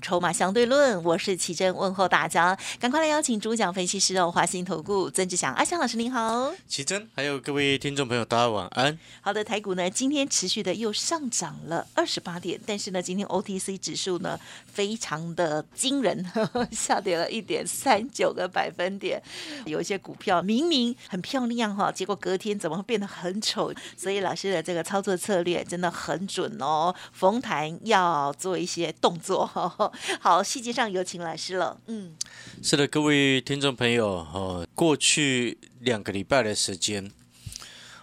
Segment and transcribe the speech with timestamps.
[0.00, 8.96] 筹码相对论，我是奇珍，问候大家，赶快来邀请主讲分析师哦，华兴投顾曾志祥阿祥老师您好，奇珍，还有各位听众朋友，大家晚安。
[9.20, 19.20] 好的，台股呢今天持续的又上涨了二十八点，但是呢今天 OTC 指数呢非常的惊人，呵 呵下跌了一点三九个百分点，
[19.66, 23.72] 有一些股票明明很漂亮哈，结果隔天怎么会变得很丑？
[23.96, 29.44] 所以老师的这个操作策略真的很准哦，逢弹要做一些动作。
[29.46, 31.80] 呵呵 好，细节上有请老师了。
[31.86, 32.14] 嗯，
[32.62, 37.10] 是的，各位听众朋友，哦，过去两个礼拜的时间，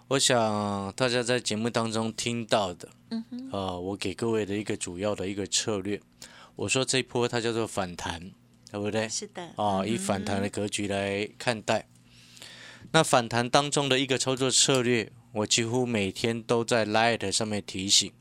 [0.09, 6.02] 我想大家在节目当中听到的，嗯哼，呃，我给各位的一个主要的一个策略，
[6.55, 8.31] 我说这一波它叫做反弹，
[8.72, 9.08] 对不对？
[9.09, 9.42] 是的。
[9.55, 11.88] 啊，以反弹的格局来看待。
[12.92, 18.14] 那反弹当中的一个操作策略，我几乎每天都在 Light 上面提醒，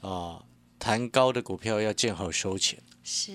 [0.00, 0.44] 啊，
[0.78, 2.78] 弹高的股票要见好收钱。
[3.02, 3.32] 是。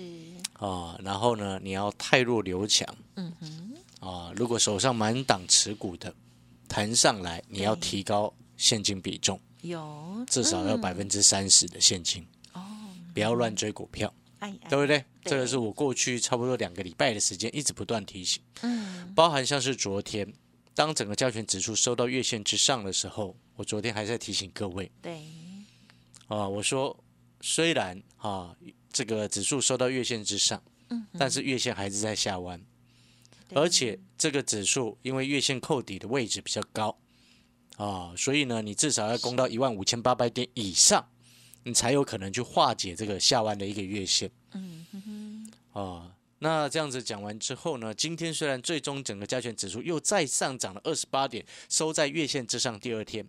[0.53, 3.73] 啊，然后呢，你要太弱留强，嗯哼，
[4.07, 6.13] 啊，如果手上满档持股的
[6.67, 10.25] 弹上来，你要提高现金比重，有。
[10.29, 12.25] 至少要百分之三十的现金。
[12.53, 12.61] 哦，
[13.13, 15.03] 不要乱追股票，哎，对不对？
[15.23, 20.31] 这个是我过去差不多两个礼拜的时间一直不断提醒，嗯，包含像是昨天，
[20.73, 25.21] 当整个加权指数收到月线之上的时候，我昨天还在提醒各位，对，
[26.27, 26.95] 啊，我说
[27.41, 28.55] 虽然啊。
[28.93, 32.61] 这个指数收到月线之上，嗯，但是月线还是在下弯，
[33.53, 36.99] 而且这个指数因为月线扣底的位置比较高，
[37.77, 41.07] 啊，所以呢，你至少要攻到一万五千八百点以上，
[41.63, 44.85] 你才有可能去化解这个下弯的一个月线，嗯
[45.71, 53.25] 哼，啊，那这样子讲完之后呢，今天虽然最终整个加权指数又再上涨了二十八点，收在月线之上，第二天。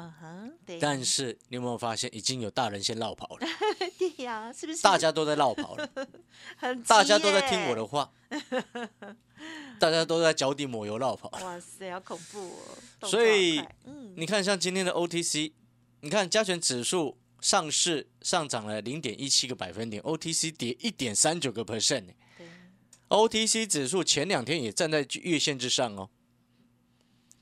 [0.00, 0.78] 嗯哼，对。
[0.78, 3.46] 但是你有没有发现，已经有大人先绕跑了？
[3.98, 4.80] 对呀，是不是？
[4.82, 5.88] 大家都在绕跑了，
[6.56, 8.10] 很大家都在听我的话，
[9.78, 11.28] 大家都在脚底抹油绕跑。
[11.44, 12.38] 哇塞，好恐怖
[13.00, 13.08] 哦！
[13.08, 13.62] 所以，
[14.16, 15.52] 你看，像今天的 OTC，
[16.00, 22.14] 你看加权指数上市上涨了零点一七个百分点，OTC 跌一点三九个 percent。
[23.08, 26.08] OTC 指数前两天也站在月线之上哦。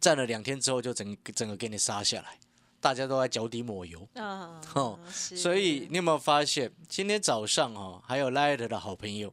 [0.00, 2.38] 站了两天之后，就整整个给你杀下来，
[2.80, 4.60] 大家都在脚底抹油啊！
[5.10, 9.32] 所以你有没有发现，今天早上哦，还有 Light 的好朋友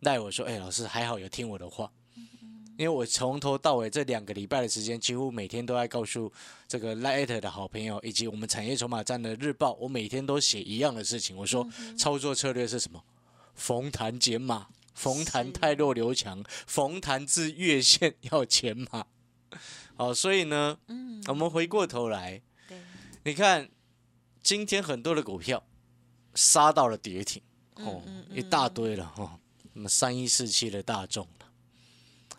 [0.00, 1.90] 赖我说：“哎，老师还好有听我的话，
[2.76, 6.32] 因为我从头到尾这两个礼拜的时间，几乎每天都在告诉
[6.68, 11.36] 这个 Light 的好朋友，以及我们产业筹码站的日报，我每天都写一样的事情。
[11.36, 11.68] 我说
[11.98, 13.02] 操作策略是什么？
[13.56, 19.04] 逢弹减码，逢弹太弱留强，逢弹至月线要减码。”
[19.98, 22.42] 好，所以呢，嗯，我们回过头来，对，
[23.28, 23.68] 你看
[24.42, 25.62] 今天很多的股票
[26.34, 27.42] 杀到了跌停，
[27.74, 28.00] 哦，
[28.30, 29.38] 一大堆了哈，
[29.74, 31.28] 什么三一四七的大众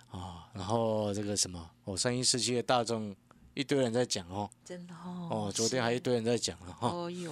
[0.09, 3.15] 啊，然后这个什么，哦，三一四七的大众，
[3.53, 7.31] 一堆人在讲哦，真的哦，哦，昨天还一堆人在讲了哈，哦哟，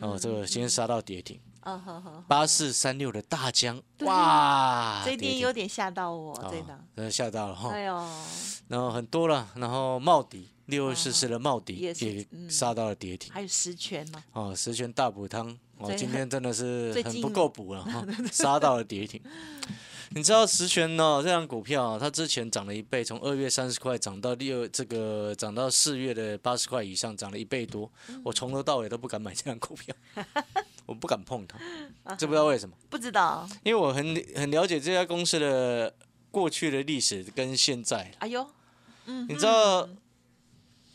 [0.00, 1.38] 哦，这个今天杀到跌停。
[2.26, 7.68] 八四三六的大江，哇，这点有点吓到我，真的，真的吓到了哈。
[7.72, 7.94] 哎呦，
[8.68, 14.22] 然后很多了，然后茂迪六二四四的茂迪也杀到了跌停，还有十全呢。
[14.32, 19.20] 哦，十全大补汤，哦，今天真的是 很不够补了 哈，杀到了跌停。
[20.10, 21.20] 你知道十全呢？
[21.22, 27.90] 这张股票它之前涨了一倍，从二月三十块涨到六，这个涨到四月的八十块以上，涨了一倍多。
[28.24, 29.94] 我从头到尾都不敢买这张股票。
[30.86, 31.44] 我不敢碰
[32.04, 32.76] 它，知不知道为什么？
[32.88, 35.92] 不知道，因为我很很了解这家公司的
[36.30, 38.12] 过去的历史跟现在。
[38.20, 38.48] 哎呦，
[39.06, 39.88] 嗯，你知道，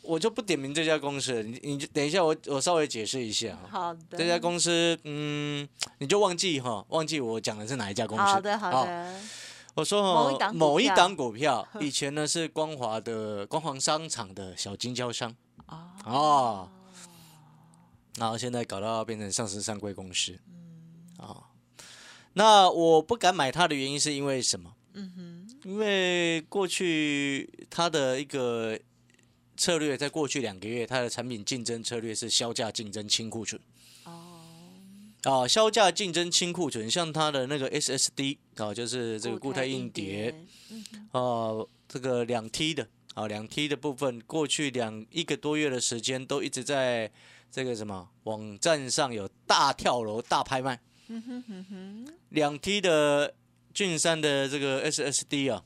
[0.02, 4.18] 我就不点名这家公司，你你就等一下，我我稍微解释一下好的。
[4.18, 5.68] 这家公司，嗯，
[5.98, 8.24] 你就忘记哈，忘记我讲的是哪一家公司。
[8.24, 9.20] 好的好的。
[9.74, 10.02] 我说
[10.36, 15.34] 哈，某一档股票，以前呢是光华的光华商场的小经销商。
[16.04, 16.68] 哦。
[18.18, 21.48] 然后现在搞到变成上市上柜公司，嗯，啊，
[22.34, 24.74] 那我不敢买它的原因是因为什么？
[24.92, 28.78] 嗯哼，因为过去它的一个
[29.56, 33.60] 策略，在过去两个月，它的产品竞争策略是销价竞争清库存。
[34.04, 34.40] 哦，
[35.22, 40.34] 啊，销价竞争清库存，像它的那个 SSD 啊，就是这个固态硬碟，
[41.12, 41.50] 啊，
[41.88, 47.10] 这个两 T 的啊，两 T 的部分，过去两一个多月的时间都一直在
[47.50, 50.80] 这个什么网站上有大跳楼、大拍卖。
[52.30, 53.34] 两 T 的
[53.74, 55.62] 俊山的这个 SSD 啊，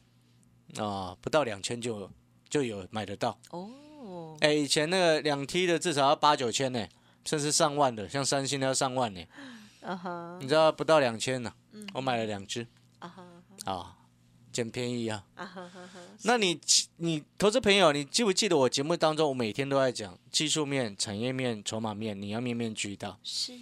[0.77, 2.11] 啊，不到两千就
[2.57, 3.39] 就有买得到。
[3.51, 6.89] 哦，哎，以前那个两 T 的至少要八九千呢，
[7.27, 9.21] 甚至上万的，像三星的要上万呢。
[9.83, 11.53] 啊哈，你知道不到两千呢，
[11.93, 12.67] 我买了两只
[13.01, 13.23] 啊哈，
[13.71, 13.97] 啊，
[14.51, 15.23] 捡便宜啊。
[15.35, 16.59] 啊哈哈哈，那你
[16.97, 23.21] 你投资朋友，你记不记得我节目当中，我每天都在讲技术面、产业面、筹码面，你要面面俱到。
[23.23, 23.53] 是，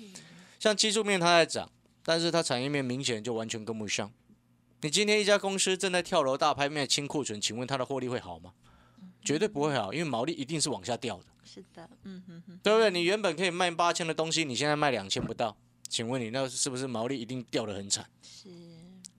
[0.60, 1.68] 像技术面它在涨，
[2.04, 4.12] 但是它产业面明显就完全跟不上。
[4.82, 8.52] 你今天一家公司正在跳楼大拍卖清库存，请问它的获利会好吗？
[9.24, 12.90] 绝对不会好，因为毛利一定是往下掉的，是的，嗯哼哼，对不对？
[12.90, 15.56] 你原本可以卖八千的东西，你现在卖两千不到，
[15.88, 18.04] 请问你那是不是毛利一定掉得很惨？
[18.22, 18.48] 是，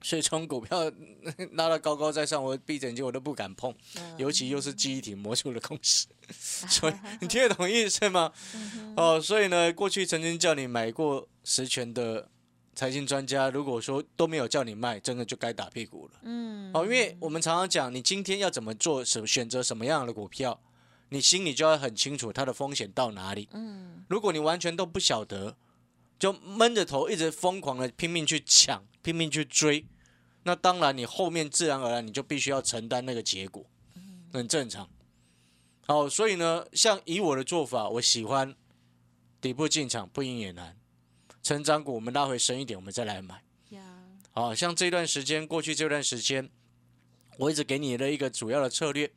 [0.02, 0.92] 所以从股票
[1.54, 6.08] 拉到高高在上，我闭着眼睛我都不敢碰，嗯尤其又是记忆体模组的公司，
[6.70, 8.32] 所以你听得懂意思吗？
[8.96, 12.30] 哦，所以呢，过去曾经叫你买过实权的
[12.76, 16.20] 财经专家，如果说都没有叫你卖，真的就该打屁股了。
[16.24, 20.62] 嗯，哦，因为我们常常讲，你今天要怎么做，什选择什么样的股票，
[21.10, 23.48] 你心里就要很清楚它的风险到哪里。
[23.54, 25.56] 嗯，如果你完全都不晓得，
[26.20, 29.86] 就闷着头一直疯狂的拼命去抢，拼命去追，
[30.44, 33.66] 那当然你后面自然而然你就必须要承担那个结果，
[34.34, 34.90] 很正常。
[35.88, 38.54] 好，所以呢，像以我的做法，我喜欢
[39.40, 40.76] 底部进场，不赢也难。
[41.46, 43.40] 成长股我们拉回深一点，我们再来买。
[43.70, 43.84] 呀，
[44.32, 46.50] 好像这段时间，过去这段时间，
[47.38, 49.12] 我一直给你的一个主要的策略。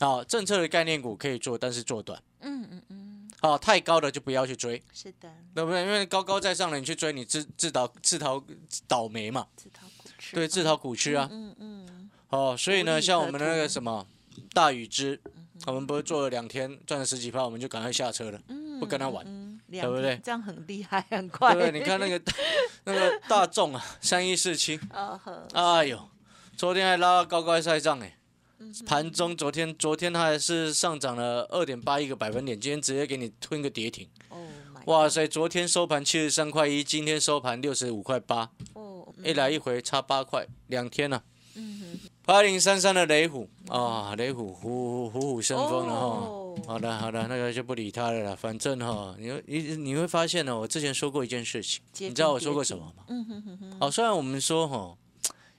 [0.00, 2.22] 好，政策的概念股可以做，但是做短。
[2.40, 4.82] 嗯嗯嗯，好，太高的就不要去追。
[4.92, 5.80] 是的，对不对？
[5.80, 8.44] 因为高高在上的你去追，你自自导自讨
[8.86, 9.46] 倒霉嘛。
[9.56, 11.26] 自讨苦吃，对，自讨苦吃啊。
[11.32, 14.06] 嗯嗯，哦，所以呢，像我们的那个什么
[14.52, 15.18] 大禹之，
[15.64, 20.20] 我们不是做了两天赚了十几趴，我们就赶快下车了，嗯，不跟他玩，嗯，对不对？
[20.22, 21.78] 这样很厉害，很快，对不对？
[21.80, 22.20] 你看那个
[22.84, 25.20] 那个大众啊，三一四七，啊，
[25.52, 26.08] 哎呦，
[26.56, 28.16] 昨天还拉到高高在上哎，
[28.58, 34.38] 嗯盘中昨天昨天它还是上涨了二点八一个百分点，今天直接给你吞个跌停，哦
[34.86, 35.26] 哇塞！
[35.26, 38.50] 昨天收盘七十三块一，今天收盘六十五块八。
[38.74, 41.22] 哦，一来一回差八块，两天了、
[41.54, 46.06] 嗯哼，八零三三的雷虎啊，雷虎虎虎虎生风了哈。
[46.06, 48.36] 哦好的好的，那个就不理他了啦。
[48.40, 53.02] 反正哈，你你你会发现呢，我之前说过一件事情，你知道我说过什么吗？
[53.08, 54.96] 嗯哼哼哼，哦，虽然我们说哈，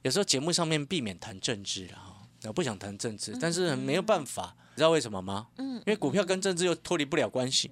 [0.04, 2.16] 有时候节目上面避免谈政治了哈，
[2.46, 5.48] 我不想谈政治，但是没有办法，你知道为什么吗？
[5.58, 7.70] 嗯因为股票跟政治又脱离不了关系，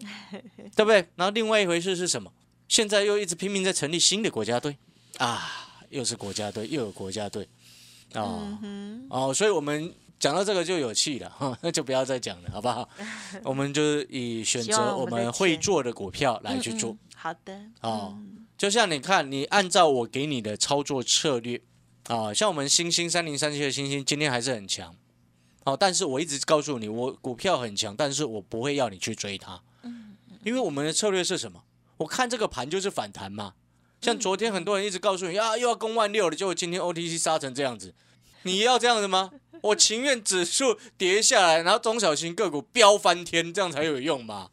[0.76, 1.08] 对不对？
[1.16, 2.30] 然后另外一回事是什么？
[2.68, 4.76] 现在又一直拼命在成立新的国家队
[5.18, 7.48] 啊，又是国家队，又有国家队
[8.16, 12.88] 哦嗯，哦，所以我们讲到这个就有气了哈， 那就不要再讲了，好不好？
[13.44, 16.94] 我们就是以选择我我们会做的股票来去做嗯。
[16.94, 21.60] 嗯好的，哦嗯就像你看，你按照我给你的操作策略
[22.08, 24.96] 啊，像我们星星三零三七的星星今天还是很强，
[25.66, 29.62] 哦，但是我一直告诉你，我股票很强，但是我不会要你去追它，
[30.46, 31.64] 因为我们的策略是什么？
[31.98, 33.56] 我看这个盘就是反弹嘛。
[34.00, 37.94] 像昨天很多人一直告诉你啊，又要攻万六了，结果今天 OTC 杀成这样子，
[38.44, 39.32] 你要这样子吗？
[39.62, 44.52] 我情愿指数跌下来，然后中小型个股飙翻天，这样才有用吧？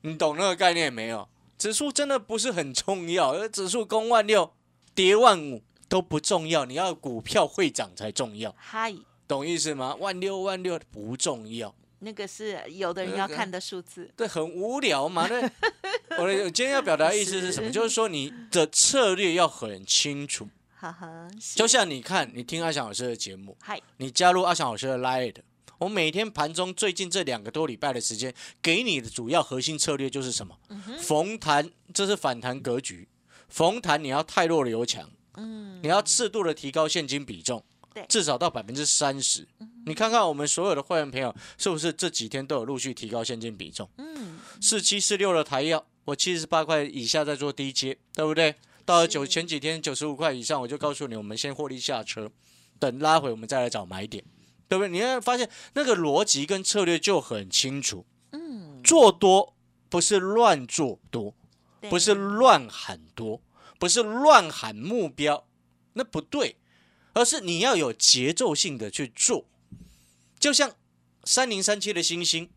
[0.00, 1.28] 你懂那个概念没有？
[1.58, 4.54] 指数真的不是很重要，而指数攻万六、
[4.94, 8.94] 跌万五都不重要，你要股票会涨才重要，嗨，
[9.28, 9.94] 懂意思吗？
[9.96, 15.28] 万六万六不重要，那个是有的人要看的数字，对，很无聊嘛。
[15.28, 15.42] 那
[16.16, 17.70] 我的我今天要表达的意思是什么？
[17.70, 20.48] 就是说你的策略要很清楚。
[20.80, 25.34] 哈哈，是就像你看，你听阿翔老师的节目，嗨，你加入阿翔老师的 Line，
[25.76, 28.32] 我每天盘中最近这两个多礼拜的时间，
[28.62, 30.56] 给你的主要核心策略就是什么？
[31.02, 33.06] 逢弹，这是反弹格局。
[33.50, 39.46] 逢弹你要太弱留强，嗯，你要适度的提高现金比重对，至少到百分之三十。
[39.84, 43.86] 你看看我们所有的会员朋友，是不是这几天都有陆续提高现金比重？
[43.98, 48.54] 嗯，四七四六的台药，我七十八块以下在做低阶，对不对？
[48.90, 52.30] 到九前几天九十五块以上，我就告诉你，我们先获利下车，
[52.78, 54.24] 等拉回我们再来找买点，
[54.68, 54.88] 对不对？
[54.88, 58.04] 你会发现那个逻辑跟策略就很清楚。
[58.32, 59.54] 嗯，做多
[59.88, 61.34] 不是乱做多，
[61.88, 63.40] 不是乱喊多，
[63.78, 65.46] 不是乱喊目标，
[65.92, 66.56] 那不对，
[67.12, 69.46] 而是你要有节奏性的去做。
[70.38, 70.72] 就像
[71.24, 72.50] 三零三七的星星，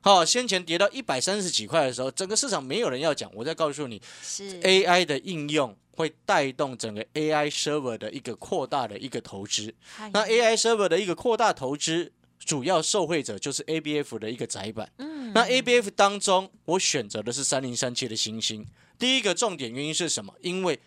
[0.00, 3.30] 好、先前跌到一百三十几块的时候，整个市场没有人要讲。
[3.34, 9.74] 我再告诉你是，AI 的应用会带动整个 AI server 的一个扩大的一个投资。
[9.82, 14.90] 嗨那 AI server 的一个扩大投资，主要受惠者就是 ABF 的一个窄板。
[14.98, 18.64] 嗯，那 ABF 当中，我选择的是三零三七的星星。
[18.98, 20.32] 第一个重点原因是什么？
[20.40, 20.78] 因为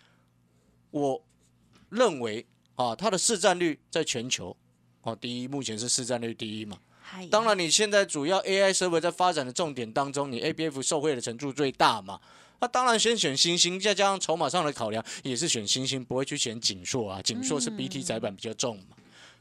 [0.90, 1.24] 我
[1.90, 4.56] 认为啊，它的市占率在全球
[5.02, 6.78] 哦第一，目前是市占率第一嘛。
[7.02, 12.20] 嗨当然，你现在主要 AI server 在发展的重点当中，你 ABF 受惠的程度最大嘛。
[12.60, 17.22] 那当然先选星星，再加上筹码上的考量，也是选星星，不会去选锦硕啊。
[17.22, 18.96] 锦硕是 BT 窄板比较重嘛。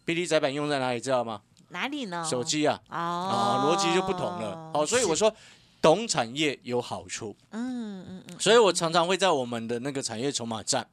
[0.07, 1.43] BT 窄板用在哪里知道吗？
[1.69, 2.26] 哪里呢？
[2.29, 4.73] 手机啊，哦，啊，逻辑就不同了。
[4.73, 5.33] 好，所以我说
[5.81, 7.37] 懂产业有好处。
[7.50, 10.88] 嗯嗯嗯，所以我常常会在我们的那个产业筹码站，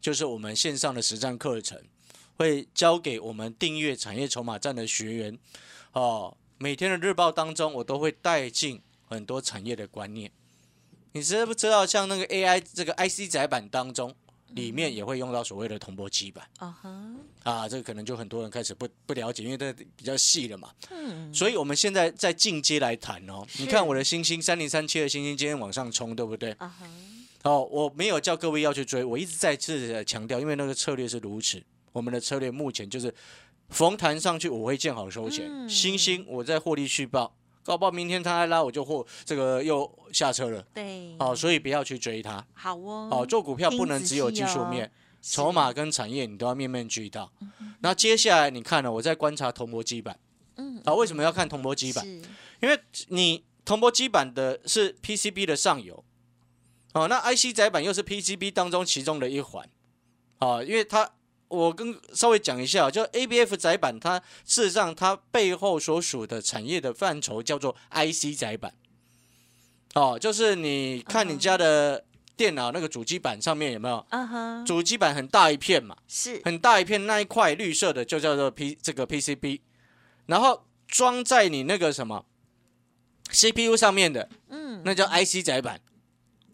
[0.00, 1.80] 就是我们线上的实战课程，
[2.36, 5.38] 会教给我们订阅产业筹码站的学员，
[5.92, 10.30] 哦，每天的日报当中，我都会带进很多产业的观念。
[11.12, 14.14] 你知不知道，像那个 AI 这个 IC 载板当中，
[14.54, 20.70] 里面也会用到所谓的铜箔基板啊哈，啊，这个可能就很多人开始不不了解，因为这比较细了嘛。
[20.90, 23.44] 嗯，所以我们现在在进阶来谈哦。
[23.58, 26.52] 你看我的星星三零三七的星星今天往上冲，对不对？
[26.52, 26.86] 啊哈，
[27.42, 31.62] 哦，我没有叫各位要去追，我一直再次的强调，因为那个策略是如此。
[31.92, 33.12] 我们的策略目前就是
[33.68, 40.62] 逢弹上去我会见好收钱，嗯星星我在获利续报，搞不好明天它来拉我就获这个又下车了。
[40.74, 42.44] 对，哦，所以不要去追它。
[42.54, 47.30] 好哦，哦，做股票不能只有技术面，筹码跟产业你都要面面俱到。
[47.80, 50.18] 那接下来你看了，我在观察铜箔基板。
[50.56, 52.04] 嗯，啊，为什么要看铜箔基板？
[52.60, 56.02] 因为你铜箔基板的是 PCB 的上游，
[56.94, 59.68] 哦，那 IC 载板又是 PCB 当中其中的一环，
[60.38, 61.08] 啊，因为它
[61.48, 68.74] 我跟稍微讲一下，就 ABF 载板，它事实上它背后所属的产业的范畴叫做 IC 载板，
[69.94, 72.04] 哦，就是你看你家的
[72.36, 73.96] 电脑那个主机板上面有没有？
[74.10, 76.40] 啊哈，主机板很大一片嘛，是。
[76.44, 79.60] 很大一片那一块绿色的就叫做 P 这个 PCB，
[80.26, 82.24] 然后装在你那个什么
[83.30, 85.80] CPU 上面的，嗯，那叫 IC 载板，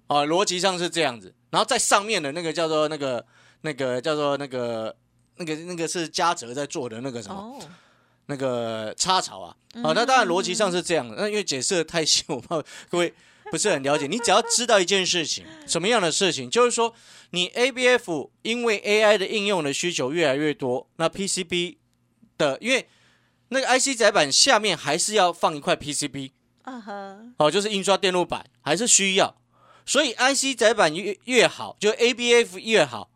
[0.07, 3.27] 哦，逻辑上是这样子，然后在上面的那个叫做那个
[3.65, 4.95] 那个叫做那个
[5.37, 7.59] 那个那个是嘉泽在做的那个什么、哦，
[8.27, 13.13] 那个插槽啊，哦，那当然逻辑上是这样的，那因为解释的太细，我怕各位
[13.51, 14.07] 不是很了解。
[14.07, 16.95] 你只要知道一件事情，什么样的事情，就是说
[17.31, 21.77] 你 ABF 因为 AI 的应用的需求越来越多，那 PCB
[22.37, 22.87] 的因为
[23.49, 29.37] 那个 IC 载板下面还是要放一块 PCB，啊哈，哦，就是印刷电路板还是需要，
[29.87, 33.11] 所以 IC 载板越越好，就 ABF 越好，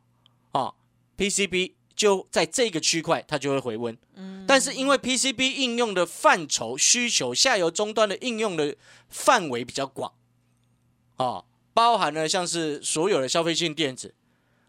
[1.18, 3.98] 啊、p c b 就在这个区块它就会回温。
[4.14, 8.76] 嗯，但是因为 PCB 应用的范畴需求，下游终端的应用的
[9.08, 10.12] 范围比较广，
[11.16, 11.42] 啊，
[11.74, 14.14] 包含了像是所有的消费性电子，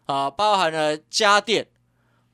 [0.06, 1.68] 啊，包含了家电，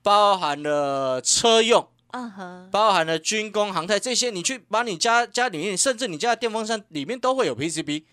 [0.03, 8.05] 包含了车用，嗯哼，包含了军工、航太这些，你去把你家家里面，甚至你家的电风扇里面都会有 PCB，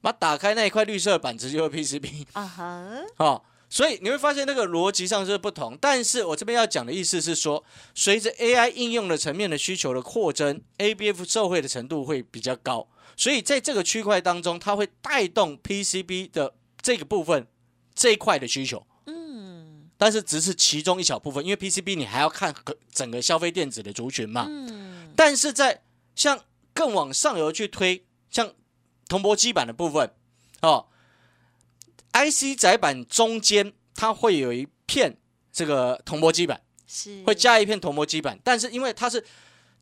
[0.00, 3.42] 把打开那一块绿色板子就是 PCB，啊哈，哦，
[3.74, 17.48] 所以你会发现那个逻辑上是不同，但是我这边要讲的意思是说，随着 AI 应用的层面的需求的扩增，ABF 受惠的程度会比较高，所以在这个区块当中，它会带动 PCB 的这个部分
[17.96, 19.90] 这一块的需求，嗯。
[19.98, 22.54] 但是只是其中一小部分，因为 PCB 你还要看
[22.92, 25.82] 整个消费电子的族群嘛，嗯，但是在
[26.14, 26.38] 像
[26.72, 28.52] 更往上游去推，像
[29.08, 30.12] 铜箔基板的部分，
[30.62, 30.86] 哦
[32.14, 35.18] ，IC 载板中间它会有一片
[35.52, 39.22] 这个铜箔基板，是会加一片铜箔基板，但是因为它是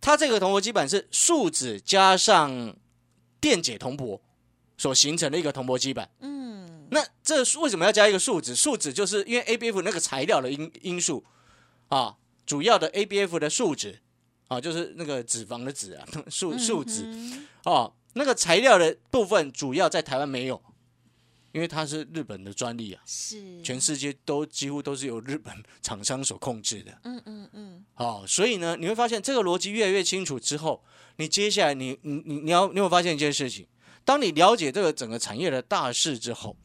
[0.01, 2.75] 它这个铜箔基板是树脂加上
[3.41, 4.21] 电解铜箔
[4.77, 6.11] 所形成的一个铜箔基板。
[6.21, 8.55] 嗯那这为什么要加一个树脂？
[8.55, 11.25] 树脂就是因为 ABF 那个材料的因因素
[11.89, 13.99] 啊，主要的 ABF 的树脂
[14.49, 20.62] 啊，就是那个脂肪的脂啊， 树树脂嗯哦，那个材料的部分主要在台湾没有，
[21.52, 26.99] 因为它是日本的专利啊，是全世界都几乎都是由日本厂商所控制的。
[27.04, 30.82] 嗯嗯嗯哦，所以呢，你会发现这个逻辑越来越清楚之后，
[31.16, 33.66] 你接下来你你你你要你会发现一件事情，
[34.04, 36.56] 当你了解这个整个产业的大势之后，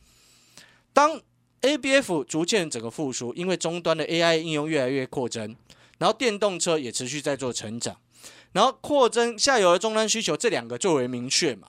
[0.94, 1.22] 当
[1.62, 5.56] ABF 逐渐整个复苏，因为终端的 AI 应用越来越扩增，
[5.98, 8.00] 然后电动车也持续在做成长，
[8.54, 11.68] 然后扩增下游的终端需求，这两个最为明确嘛。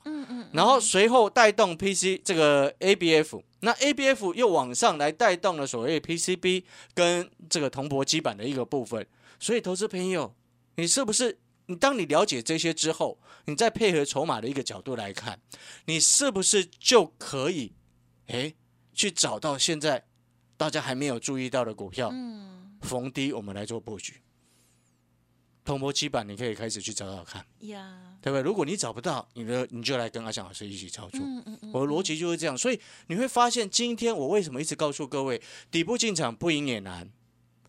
[0.51, 6.63] 然后随后带动 PC 这个 ABF，那 ABF 又往上来带动了所谓 PCB
[6.93, 9.05] 跟这个铜箔基板的一个部分。
[9.39, 10.35] 所以，投资朋友，
[10.75, 15.39] 你是不是你当你了解这些之后，你再配合筹码的一个角度来看，
[15.85, 17.73] 你是不是就可以
[18.27, 18.55] 诶
[18.93, 20.05] 去找到现在
[20.57, 24.21] 大家还没有注意到的股票，嗯逢低我们来做布局？
[25.65, 28.41] 铜箔基板你可以开始去找找看，呀，对不对？
[28.41, 31.19] 如果你找不到，你的你就来跟阿翔老师一起操作。
[31.71, 35.39] 我的逻辑就是这样，所以你会发现，今天我为什么一直告诉各位，
[35.69, 37.07] 底部进场不赢也难，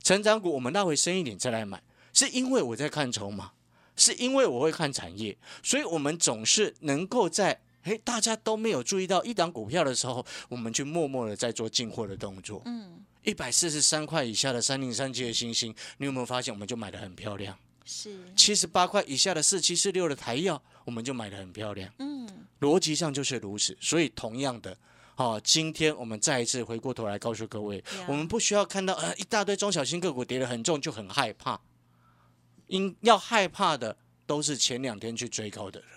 [0.02, 1.82] 成长股我们拉回深一点再来买，
[2.14, 3.52] 是因为我在看筹码，
[3.96, 12.62] 是因为我会看产业，所以我们总是能够在诶大家都没有注意到一档股票的时候，我们去默默的在做进货的动作。
[12.64, 17.58] 嗯，一百四十三块以下的三零三七的星星，你有没有发现我们就买的很漂亮？
[17.92, 21.92] 是，七十八块以下的四七四六的台药，我们就买的很漂亮。
[21.98, 23.76] 嗯，逻辑上就是如此。
[23.80, 24.76] 所以同样的，
[25.16, 31.60] 哦，今天我们再一次回过头来告诉各位我们不需要看到呃一大堆中小型个股跌得很重就很害怕，
[32.68, 35.88] 应要害怕的都是前两天去追高的人，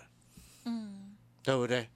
[0.65, 1.87] 嗯，对不对？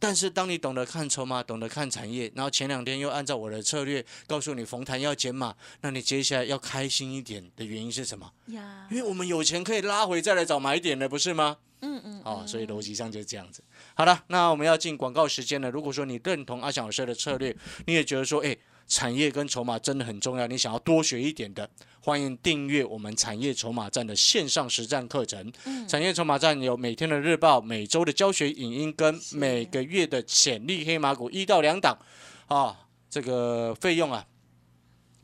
[0.00, 8.32] 但是当你懂得看筹码，懂得看产业，然后前两天又按照我的策略告诉你逢弹要减码，那你接下来要开心一点的原因是什么？
[8.46, 11.58] 呀，因为我们有钱可以拉回再来找买点的，不是吗？
[11.82, 13.62] 嗯嗯，哦，所以逻辑上就是这样子。
[13.94, 15.70] 好了，那我们要进广告时间了。
[15.70, 18.56] 如果说你认同阿翔老师的策略，你也觉得说，哎，
[18.90, 21.70] 产业跟筹码真的很重要，你想要多学一点的，
[22.02, 25.50] 欢迎订阅我们产业筹码站的线上实战课程。
[25.88, 31.96] 产业筹码站有每天的日报、每周的教学影音跟每个月的潜力黑马股一到两档
[32.48, 34.26] 啊，这个费用啊，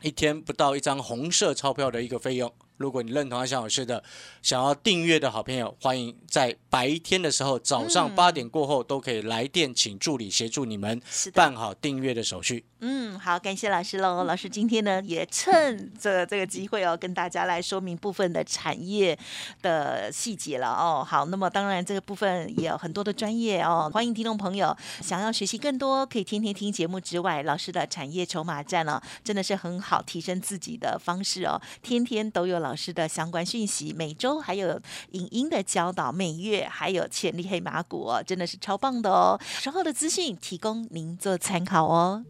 [0.01, 2.53] 一天不到一张红色钞票的一个费用。
[2.77, 4.05] 如果你认同阿翔老师的，
[4.43, 11.01] 想要订阅的好朋友，欢迎在白天的时候，早上嗯八点过后都可以来电，请助理协助你们。
[11.33, 12.67] 办好订阅的手续。
[12.81, 14.25] 嗯，好，感谢老师喽。
[14.25, 19.19] 老师今天呢，也趁着这个机会哦，跟大家来说明部分的产业
[19.63, 21.03] 的细节了哦。
[21.03, 31.59] 好，那么当然这个部分也有很多的专业哦，欢迎听众朋友想要学习更多，可以天天听节目之外，老师的产业筹码站哦，真的是很好提升自己的方式哦。
[31.81, 34.79] 天天都有老师的相关讯息，每周还有
[35.13, 39.41] 影音的教导，每月还有潜力黑马股哦，真的是超棒的哦。
[39.61, 42.23] 稍后的资讯提供您做参考哦。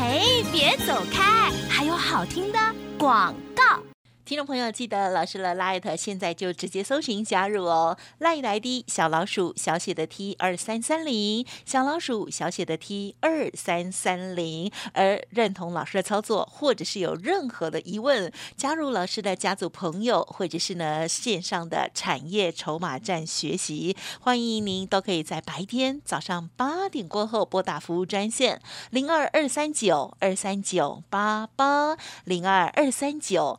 [0.00, 2.58] 嘿，别走开，还有好听的
[2.96, 3.82] 广告。
[4.28, 14.70] 听众朋友，记得老师的 Light 现在就直接搜寻加入哦，Light ID 小老鼠小写的 T 二三三零，小老鼠小写的 T 二三三零。
[14.92, 28.60] 而认同老师的操作，或者是有任何的疑问，加入老师的家族朋友，或者是呢线上的产业筹码站学习，欢迎您都可以在白天早上八点过后拨打服务专线
[28.90, 33.58] 零二二三九二三九八八零二二三九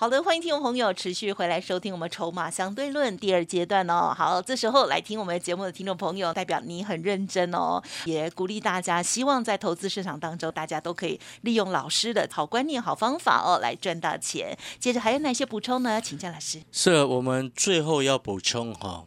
[0.00, 4.14] 好的，欢迎听众朋友持续回来收听我们《筹码相对论》第二阶段哦。
[4.16, 14.56] 好，这时候来听我们节目的听众朋友，代表你很认真哦，也鼓励大家，希望在投资市场当中，大家都可以利用老师的好观念、好方法哦，来赚到钱。
[14.78, 16.00] 接着还有哪些补充呢？
[16.00, 16.62] 请教老师。
[16.72, 19.04] 是我们最后要补充哈，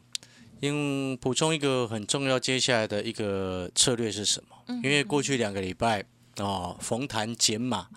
[0.60, 4.80] 因补充一个很重要，接下来的一个策略是什么？
[4.84, 6.06] 因为过去两个礼拜
[6.38, 7.88] 哦，逢弹减码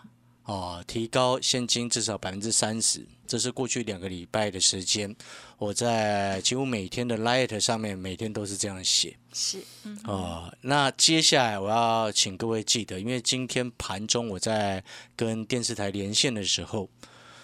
[0.47, 5.15] 哦，提高现金至少百分之三十，这是过去两个礼拜的时间，
[5.59, 9.17] 我在几乎每天的 Light 上面每天都是这样写。
[9.33, 14.83] 是，嗯，哦，那接下来我要请各位记得，因为今天盘中我在
[15.17, 16.89] 跟电视台连线的时候，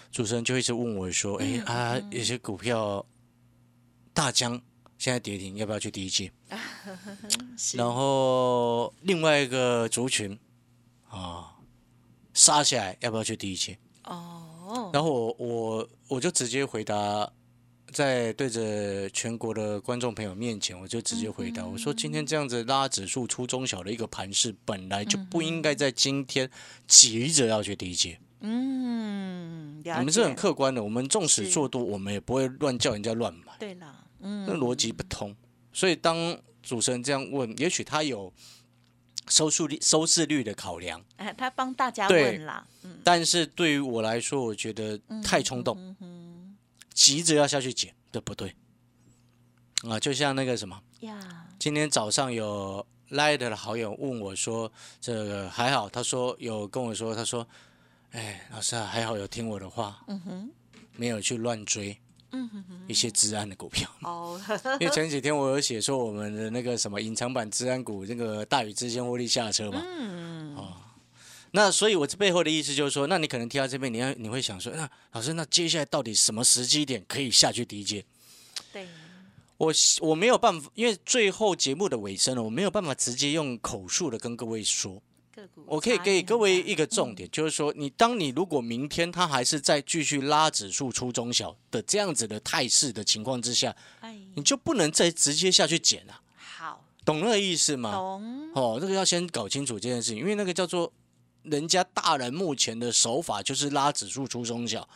[0.09, 3.05] 主持人就一直问我说：“哎、嗯啊，有些股票
[4.13, 4.59] 大疆
[4.97, 6.31] 现在跌停，要不要去第一季，
[7.73, 10.39] 然后另外一个族群
[11.09, 11.52] 啊，
[12.43, 13.77] 杀下来要不要去低接？
[14.03, 17.31] 哦，然后我我我就直接回答，
[17.93, 26.49] 在对着全国的观众朋友面前，我就直接回答，我说今天这样子拉指数出中小的一个盘势，本来就不应该在今天
[26.85, 28.19] 急着要去低接。
[28.41, 35.33] 嗯，了我们是很客观的，我们纵使做多，我们也不会乱叫人家乱买，对啦，嗯，那逻辑不通。
[35.71, 38.33] 所以当主持人这样问，也许他有
[39.27, 45.95] 收视率收视率的考量，哎，他帮大家问啦，嗯，但是对于我来说，我觉得太冲动。
[46.93, 48.55] 急着要下去捡，这不对？
[49.89, 57.47] 啊，就像那个什么，呀，今天早上有 Light 的好友问我说，这个还好，他说有跟我说，他说，
[58.11, 60.51] 哎，老师啊，还好有听我的话，嗯哼，
[60.95, 61.99] 没有去乱追，
[62.33, 63.89] 嗯哼哼，一些治安的股票。
[64.01, 64.39] 哦，
[64.81, 70.73] 因为前几天我有写说我们的那个什么隐藏版治安股，那个大禹之间获利下车嘛，嗯，哦，
[71.51, 78.03] 那所以我这背后的意思就是说，那你可能听到这边，你要你会想说，那老师，那接下来到底什么时机点可以下去低阶？
[78.73, 78.87] 对。
[79.55, 85.01] 我我没有办法，因为最后节目的尾声了，我没有办法直接用口述的跟各位说。
[85.65, 93.75] 我可以给各位一个重点，就是说，你当你如果明天它还是在继续拉指数出中小的这样子的态势的情况之下，
[94.35, 96.21] 你就不能再直接下去减了。
[96.35, 97.91] 好，懂那个意思吗？
[97.91, 98.51] 懂。
[98.53, 100.91] 哦，这个要先搞清楚这件事情，因为那个叫做
[101.43, 104.87] 人家大人目前的手法就是拉指数出中小。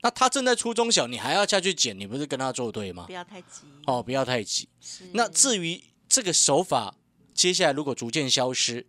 [0.00, 3.04] 那他正在出中小，你还要下去捡，你不是跟他作对吗？
[3.06, 4.68] 不要太急哦，不要太急。
[5.12, 6.94] 那至于这个手法，
[7.34, 8.86] 接下来如果逐渐消失，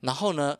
[0.00, 0.56] 然后呢，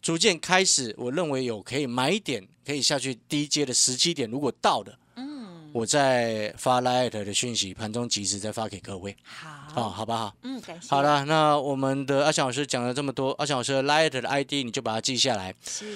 [0.00, 5.32] 逐渐开始，我认为有可以买点，可以下去低阶的时机点，如果到的，嗯。
[5.72, 9.16] 我再发 Light 的讯息，盘中及时再发给各位。
[9.24, 10.34] 好，哦，好不好？
[10.42, 10.86] 嗯，感谢。
[10.90, 15.54] 好了，那我们的阿翔老师讲了这么多，阿翔老师的 Light 的 ID 你就把它记下来。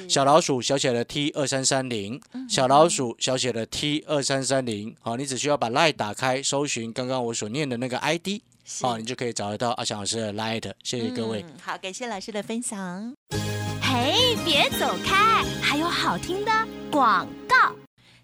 [0.09, 2.19] 小老鼠小写的 T 二三三零，
[2.49, 4.97] 小老鼠小写的 T 二三三零。
[5.01, 8.41] 好，你只需要把 Light 打开，搜寻刚刚我所念的那个 ID，
[8.81, 10.73] 好，你就可以找得到阿翔老师的 Light。
[10.83, 11.45] 谢谢各位。
[11.63, 13.15] 好，感谢老师的分享。
[13.81, 16.51] 嘿，别走开，还有好听的
[16.91, 17.75] 广告。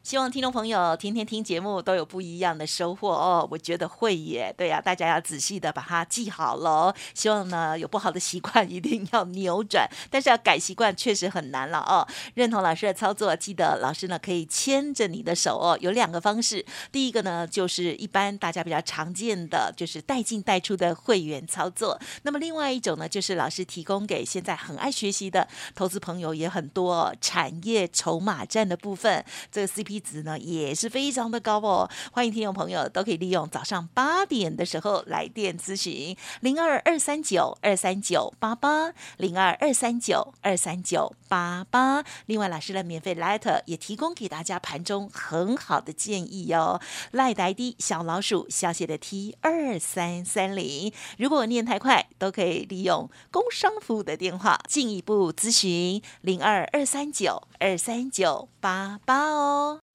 [0.03, 6.93] 希望听众朋友天天听节目都有不一样的收获哦，我觉得会耶，对呀，大家要仔细的把它记好喽。
[7.15, 12.05] 希望呢有不好的习惯一定要扭转，但是要改习惯确实很难了哦。
[12.35, 15.79] 认同老师的操作，记得老师呢可以牵着你的手哦。
[15.81, 21.97] 有两个方式，第一个呢就是一般大家比较常见的，就是带进带出的会员操作。
[22.23, 29.92] 那么另外一种呢，就是老师提供给现在很爱学习的投资朋友也很多，产业筹码战的部分，这个 CP。
[30.01, 42.05] 值呢也是非常的高哦，欢迎听众朋友都可以利用早上八点的时候来电咨询零二二三九二三九八八零二二三九二三九八八。
[42.27, 46.81] 另外，老师的免费 letter 也提供给大家盘中很好的建议哦。
[47.11, 59.82] 赖呆的小老鼠小写的 T 二三三零，如果念太快，都可以利用工商服务的电话进一步咨询零二二三九二三九八八哦。